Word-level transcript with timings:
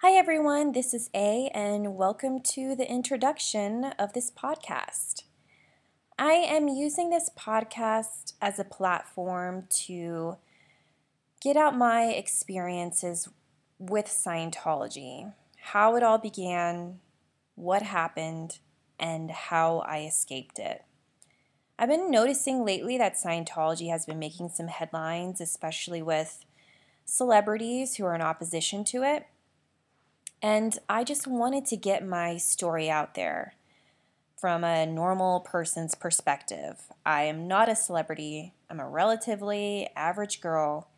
Hi, 0.00 0.12
everyone. 0.12 0.70
This 0.70 0.94
is 0.94 1.10
A, 1.12 1.50
and 1.52 1.96
welcome 1.96 2.38
to 2.54 2.76
the 2.76 2.88
introduction 2.88 3.86
of 3.98 4.12
this 4.12 4.30
podcast. 4.30 5.24
I 6.16 6.34
am 6.34 6.68
using 6.68 7.10
this 7.10 7.28
podcast 7.36 8.34
as 8.40 8.60
a 8.60 8.64
platform 8.64 9.64
to 9.86 10.36
get 11.40 11.56
out 11.56 11.76
my 11.76 12.04
experiences 12.04 13.28
with 13.76 14.06
Scientology, 14.06 15.32
how 15.72 15.96
it 15.96 16.04
all 16.04 16.18
began, 16.18 17.00
what 17.56 17.82
happened, 17.82 18.60
and 19.00 19.32
how 19.32 19.78
I 19.78 20.04
escaped 20.04 20.60
it. 20.60 20.84
I've 21.76 21.88
been 21.88 22.08
noticing 22.08 22.64
lately 22.64 22.96
that 22.98 23.16
Scientology 23.16 23.90
has 23.90 24.06
been 24.06 24.20
making 24.20 24.50
some 24.50 24.68
headlines, 24.68 25.40
especially 25.40 26.02
with 26.02 26.44
celebrities 27.04 27.96
who 27.96 28.04
are 28.04 28.14
in 28.14 28.22
opposition 28.22 28.84
to 28.84 29.02
it. 29.02 29.26
And 30.42 30.78
I 30.88 31.04
just 31.04 31.26
wanted 31.26 31.66
to 31.66 31.76
get 31.76 32.06
my 32.06 32.36
story 32.36 32.88
out 32.88 33.14
there 33.14 33.54
from 34.36 34.62
a 34.62 34.86
normal 34.86 35.40
person's 35.40 35.94
perspective. 35.94 36.92
I 37.04 37.24
am 37.24 37.48
not 37.48 37.68
a 37.68 37.74
celebrity, 37.74 38.54
I'm 38.70 38.78
a 38.78 38.88
relatively 38.88 39.88
average 39.96 40.40
girl, 40.40 40.88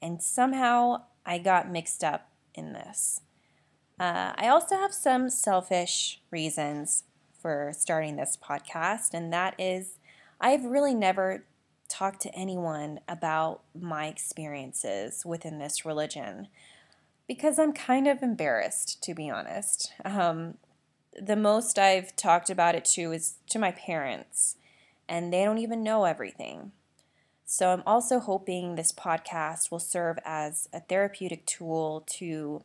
and 0.00 0.22
somehow 0.22 1.02
I 1.26 1.38
got 1.38 1.70
mixed 1.70 2.02
up 2.02 2.30
in 2.54 2.72
this. 2.72 3.20
Uh, 4.00 4.32
I 4.36 4.48
also 4.48 4.76
have 4.76 4.94
some 4.94 5.28
selfish 5.28 6.20
reasons 6.30 7.04
for 7.38 7.72
starting 7.76 8.16
this 8.16 8.38
podcast, 8.42 9.12
and 9.12 9.32
that 9.32 9.54
is 9.58 9.98
I've 10.40 10.64
really 10.64 10.94
never 10.94 11.44
talked 11.88 12.20
to 12.22 12.34
anyone 12.34 13.00
about 13.08 13.62
my 13.78 14.06
experiences 14.06 15.24
within 15.24 15.58
this 15.58 15.84
religion 15.84 16.48
because 17.26 17.58
I'm 17.58 17.72
kind 17.72 18.06
of 18.06 18.22
embarrassed, 18.22 19.02
to 19.04 19.14
be 19.14 19.28
honest. 19.28 19.92
Um, 20.04 20.54
the 21.20 21.36
most 21.36 21.78
I've 21.78 22.14
talked 22.16 22.50
about 22.50 22.74
it 22.74 22.84
to 22.96 23.12
is 23.12 23.34
to 23.50 23.58
my 23.58 23.72
parents, 23.72 24.56
and 25.08 25.32
they 25.32 25.44
don't 25.44 25.58
even 25.58 25.82
know 25.82 26.04
everything. 26.04 26.72
So 27.44 27.70
I'm 27.70 27.82
also 27.86 28.18
hoping 28.18 28.74
this 28.74 28.92
podcast 28.92 29.70
will 29.70 29.78
serve 29.78 30.18
as 30.24 30.68
a 30.72 30.80
therapeutic 30.80 31.46
tool 31.46 32.02
to 32.14 32.64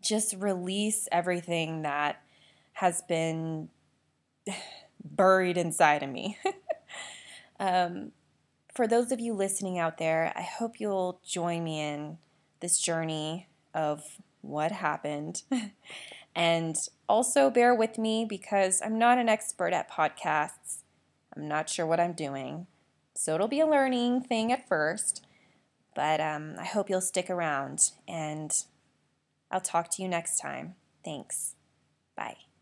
just 0.00 0.34
release 0.36 1.08
everything 1.10 1.82
that 1.82 2.22
has 2.74 3.02
been 3.02 3.68
buried 5.04 5.56
inside 5.56 6.02
of 6.02 6.10
me. 6.10 6.38
um, 7.60 8.12
for 8.72 8.86
those 8.86 9.12
of 9.12 9.20
you 9.20 9.34
listening 9.34 9.78
out 9.78 9.98
there, 9.98 10.32
I 10.36 10.42
hope 10.42 10.80
you'll 10.80 11.20
join 11.24 11.64
me 11.64 11.80
in 11.80 12.18
this 12.64 12.80
journey 12.80 13.46
of 13.74 14.02
what 14.40 14.72
happened. 14.72 15.42
and 16.34 16.76
also 17.06 17.50
bear 17.50 17.74
with 17.74 17.98
me 17.98 18.24
because 18.26 18.80
I'm 18.82 18.98
not 18.98 19.18
an 19.18 19.28
expert 19.28 19.74
at 19.74 19.90
podcasts. 19.90 20.78
I'm 21.36 21.46
not 21.46 21.68
sure 21.68 21.84
what 21.84 22.00
I'm 22.00 22.14
doing. 22.14 22.66
So 23.14 23.34
it'll 23.34 23.48
be 23.48 23.60
a 23.60 23.66
learning 23.66 24.22
thing 24.22 24.50
at 24.50 24.66
first. 24.66 25.26
But 25.94 26.22
um, 26.22 26.54
I 26.58 26.64
hope 26.64 26.88
you'll 26.88 27.02
stick 27.02 27.28
around 27.28 27.90
and 28.08 28.50
I'll 29.50 29.60
talk 29.60 29.90
to 29.92 30.02
you 30.02 30.08
next 30.08 30.38
time. 30.38 30.74
Thanks. 31.04 31.56
Bye. 32.16 32.53